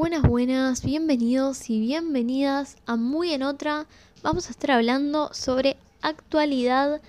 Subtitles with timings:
[0.00, 3.86] Buenas, buenas, bienvenidos y bienvenidas a Muy en Otra.
[4.22, 7.02] Vamos a estar hablando sobre actualidad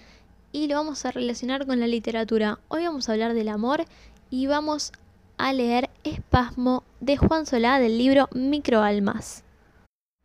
[0.52, 2.60] y lo vamos a relacionar con la literatura.
[2.68, 3.86] Hoy vamos a hablar del amor
[4.30, 4.92] y vamos
[5.38, 9.46] a leer Espasmo de Juan Solá del libro Microalmas.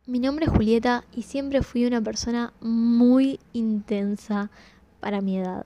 [0.05, 4.49] Mi nombre es Julieta y siempre fui una persona muy intensa
[4.99, 5.63] para mi edad.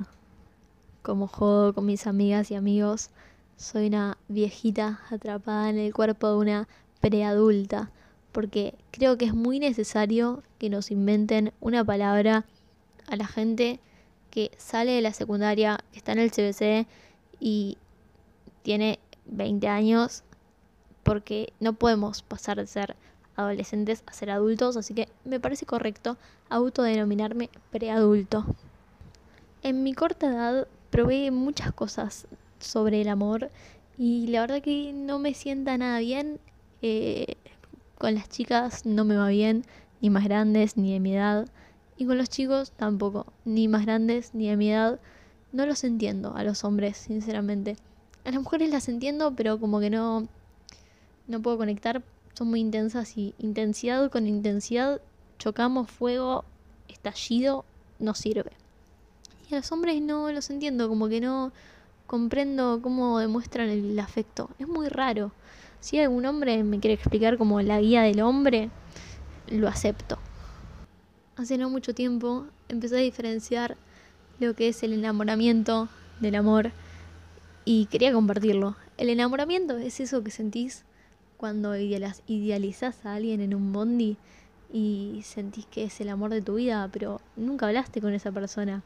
[1.02, 3.10] Como juego con mis amigas y amigos,
[3.58, 6.68] soy una viejita atrapada en el cuerpo de una
[7.02, 7.92] preadulta,
[8.32, 12.46] porque creo que es muy necesario que nos inventen una palabra
[13.08, 13.80] a la gente
[14.30, 16.88] que sale de la secundaria, que está en el CBC
[17.40, 17.78] y
[18.64, 20.24] tiene 20 años,
[21.04, 22.96] porque no podemos pasar de ser
[23.36, 26.18] adolescentes a ser adultos, así que me parece correcto
[26.50, 28.46] autodenominarme preadulto.
[29.64, 32.28] En mi corta edad probé muchas cosas
[32.60, 33.50] sobre el amor
[33.98, 36.40] y la verdad que no me sienta nada bien.
[36.82, 37.36] Eh,
[37.98, 39.66] con las chicas no me va bien,
[40.02, 41.48] ni más grandes ni de mi edad.
[41.98, 45.00] Y con los chicos tampoco, ni más grandes ni de mi edad.
[45.52, 47.78] No los entiendo a los hombres, sinceramente.
[48.26, 50.28] A las mujeres las entiendo, pero como que no,
[51.28, 52.02] no puedo conectar.
[52.34, 55.02] Son muy intensas y intensidad con intensidad
[55.42, 56.46] chocamos, fuego,
[56.88, 57.66] estallido,
[57.98, 58.52] no sirve.
[59.50, 61.52] Y a los hombres no los entiendo, como que no
[62.06, 64.50] comprendo cómo demuestran el afecto.
[64.60, 65.32] Es muy raro.
[65.82, 68.70] Si algún hombre me quiere explicar como la guía del hombre,
[69.48, 70.20] lo acepto.
[71.36, 73.78] Hace no mucho tiempo empecé a diferenciar
[74.40, 76.72] lo que es el enamoramiento del amor
[77.66, 78.76] y quería compartirlo.
[79.00, 80.86] El enamoramiento es eso que sentís
[81.38, 84.18] cuando idealizás a alguien en un bondi
[84.72, 88.84] y sentís que es el amor de tu vida, pero nunca hablaste con esa persona.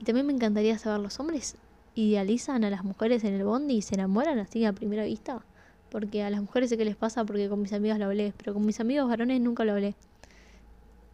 [0.00, 1.54] Y también me encantaría saber, ¿los hombres
[1.94, 5.44] idealizan a las mujeres en el bondi y se enamoran así a primera vista?
[5.90, 8.54] Porque a las mujeres sé qué les pasa porque con mis amigas lo hablé, pero
[8.54, 9.94] con mis amigos varones nunca lo hablé.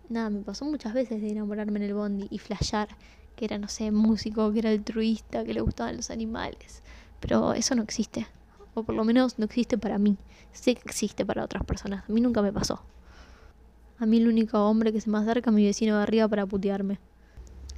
[0.09, 2.89] Nada, me pasó muchas veces de enamorarme en el bondi y flashear
[3.37, 6.83] que era, no sé, músico, que era altruista, que le gustaban los animales.
[7.21, 8.27] Pero eso no existe.
[8.75, 10.17] O por lo menos no existe para mí.
[10.53, 12.05] Sé que existe para otras personas.
[12.09, 12.83] A mí nunca me pasó.
[13.99, 16.47] A mí el único hombre que se me acerca es mi vecino de arriba para
[16.47, 16.99] putearme.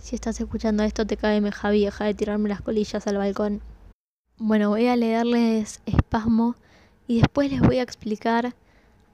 [0.00, 3.60] Si estás escuchando esto, te cae Javi, deja de tirarme las colillas al balcón.
[4.36, 6.56] Bueno, voy a leerles Espasmo
[7.06, 8.54] y después les voy a explicar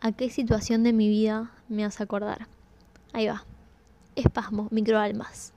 [0.01, 2.47] a qué situación de mi vida me hace acordar.
[3.13, 3.45] Ahí va.
[4.17, 5.53] Espasmo, microalmas.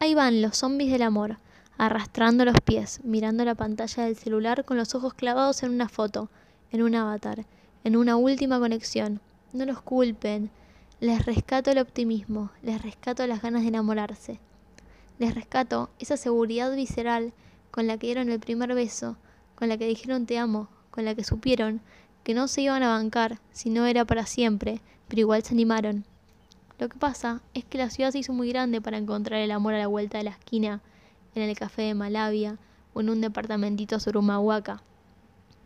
[0.00, 1.38] Ahí van los zombies del amor,
[1.78, 6.28] arrastrando los pies, mirando la pantalla del celular con los ojos clavados en una foto,
[6.70, 7.46] en un avatar,
[7.84, 9.20] en una última conexión.
[9.52, 10.50] No los culpen.
[11.00, 14.38] Les rescato el optimismo, les rescato las ganas de enamorarse.
[15.18, 17.32] Les rescato esa seguridad visceral
[17.70, 19.16] con la que dieron el primer beso,
[19.54, 21.80] con la que dijeron te amo, con la que supieron
[22.22, 26.04] que no se iban a bancar si no era para siempre, pero igual se animaron.
[26.78, 29.74] Lo que pasa es que la ciudad se hizo muy grande para encontrar el amor
[29.74, 30.80] a la vuelta de la esquina,
[31.34, 32.58] en el café de Malavia
[32.94, 34.82] o en un departamentito sobre Humahuaca.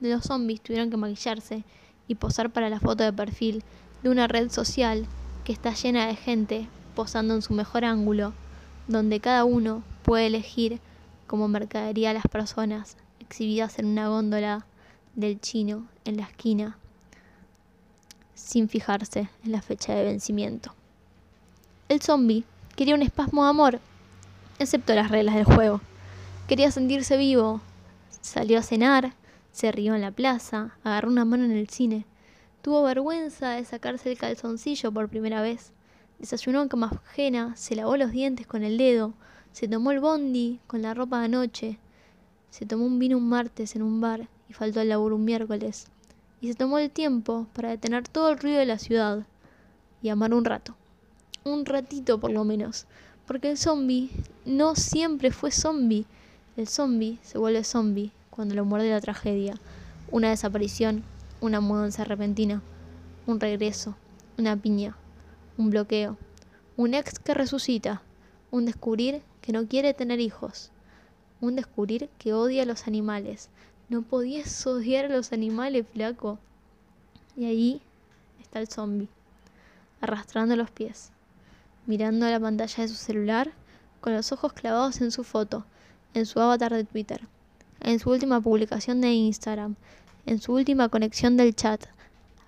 [0.00, 1.64] Los zombies tuvieron que maquillarse
[2.08, 3.64] y posar para la foto de perfil
[4.02, 5.06] de una red social
[5.44, 8.32] que está llena de gente posando en su mejor ángulo,
[8.88, 10.80] donde cada uno puede elegir
[11.26, 14.66] como mercadería a las personas exhibidas en una góndola
[15.16, 16.78] del chino en la esquina
[18.34, 20.74] sin fijarse en la fecha de vencimiento.
[21.88, 22.44] El zombie
[22.76, 23.80] quería un espasmo de amor,
[24.58, 25.80] excepto las reglas del juego.
[26.46, 27.60] Quería sentirse vivo.
[28.20, 29.14] Salió a cenar,
[29.52, 32.04] se rió en la plaza, agarró una mano en el cine.
[32.60, 35.72] Tuvo vergüenza de sacarse el calzoncillo por primera vez.
[36.18, 39.14] Desayunó en cama ajena, se lavó los dientes con el dedo,
[39.52, 41.78] se tomó el bondi con la ropa de anoche,
[42.50, 45.88] se tomó un vino un martes en un bar y faltó al laburo un miércoles,
[46.40, 49.26] y se tomó el tiempo para detener todo el ruido de la ciudad
[50.02, 50.76] y amar un rato.
[51.44, 52.86] Un ratito por lo menos,
[53.26, 54.10] porque el zombie
[54.44, 56.06] no siempre fue zombie.
[56.56, 59.54] El zombie se vuelve zombie cuando lo muerde la tragedia,
[60.10, 61.02] una desaparición,
[61.40, 62.62] una mudanza repentina,
[63.26, 63.96] un regreso,
[64.38, 64.96] una piña,
[65.58, 66.16] un bloqueo,
[66.76, 68.02] un ex que resucita,
[68.50, 70.70] un descubrir que no quiere tener hijos,
[71.40, 73.50] un descubrir que odia a los animales,
[73.88, 76.38] no podías odiar a los animales, flaco.
[77.36, 77.80] Y ahí
[78.40, 79.08] está el zombie,
[80.00, 81.10] arrastrando los pies,
[81.86, 83.52] mirando la pantalla de su celular,
[84.00, 85.64] con los ojos clavados en su foto,
[86.14, 87.26] en su avatar de Twitter,
[87.80, 89.76] en su última publicación de Instagram,
[90.24, 91.84] en su última conexión del chat.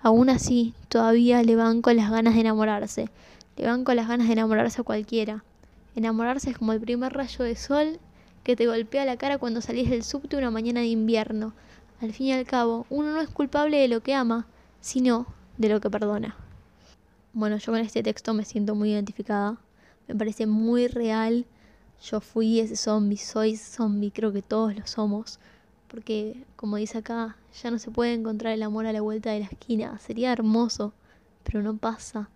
[0.01, 3.09] Aún así, todavía le van con las ganas de enamorarse,
[3.57, 5.43] le van con las ganas de enamorarse a cualquiera.
[5.95, 7.99] Enamorarse es como el primer rayo de sol
[8.43, 11.53] que te golpea la cara cuando salís del subte una mañana de invierno.
[12.01, 14.47] Al fin y al cabo, uno no es culpable de lo que ama,
[14.79, 15.27] sino
[15.57, 16.35] de lo que perdona.
[17.33, 19.57] Bueno, yo con este texto me siento muy identificada,
[20.07, 21.45] me parece muy real.
[22.01, 25.39] Yo fui ese zombie, soy ese zombie, creo que todos lo somos,
[25.89, 29.41] porque como dice acá, ya no se puede encontrar el amor a la vuelta de
[29.41, 30.93] la esquina, sería hermoso,
[31.43, 32.29] pero no pasa.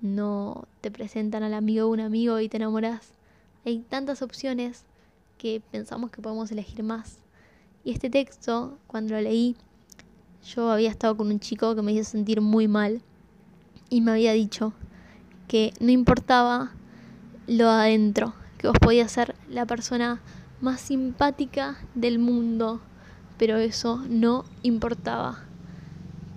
[0.00, 3.12] No te presentan al amigo de un amigo y te enamoras.
[3.66, 4.84] Hay tantas opciones
[5.40, 7.18] que pensamos que podemos elegir más.
[7.82, 9.56] Y este texto, cuando lo leí,
[10.46, 13.00] yo había estado con un chico que me hizo sentir muy mal
[13.88, 14.74] y me había dicho
[15.48, 16.72] que no importaba
[17.46, 20.20] lo adentro, que vos podías ser la persona
[20.60, 22.82] más simpática del mundo,
[23.38, 25.42] pero eso no importaba.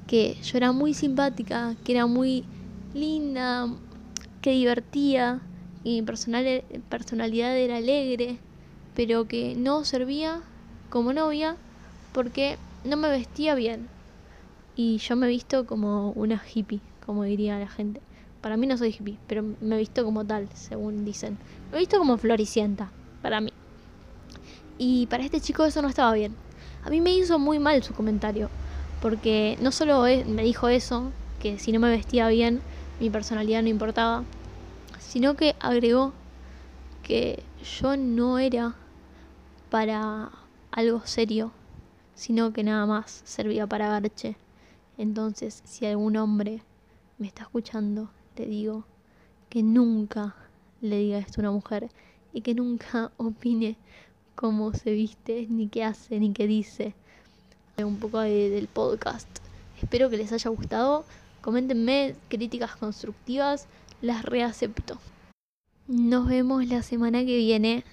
[0.07, 2.45] Que yo era muy simpática, que era muy
[2.93, 3.67] linda,
[4.41, 5.41] que divertía,
[5.83, 8.39] y mi personalidad era alegre,
[8.95, 10.41] pero que no servía
[10.89, 11.57] como novia
[12.11, 13.87] porque no me vestía bien.
[14.75, 18.01] Y yo me visto como una hippie, como diría la gente.
[18.41, 21.37] Para mí no soy hippie, pero me visto como tal, según dicen.
[21.71, 22.91] Me visto como floricienta,
[23.21, 23.53] para mí.
[24.77, 26.35] Y para este chico eso no estaba bien.
[26.83, 28.49] A mí me hizo muy mal su comentario,
[29.01, 32.61] porque no solo me dijo eso, que si no me vestía bien,
[32.99, 34.23] mi personalidad no importaba,
[34.99, 36.13] sino que agregó
[37.03, 37.43] que
[37.79, 38.75] yo no era
[39.73, 40.29] para
[40.69, 41.51] algo serio,
[42.13, 44.35] sino que nada más servía para garche.
[44.99, 46.61] Entonces, si algún hombre
[47.17, 48.85] me está escuchando, le digo
[49.49, 50.35] que nunca
[50.79, 51.89] le diga esto a una mujer
[52.33, 53.75] y que nunca opine
[54.35, 56.93] cómo se viste, ni qué hace, ni qué dice.
[57.77, 59.27] Un poco del podcast.
[59.81, 61.03] Espero que les haya gustado.
[61.41, 63.65] Coméntenme críticas constructivas,
[64.03, 64.99] las reacepto.
[65.87, 67.83] Nos vemos la semana que viene.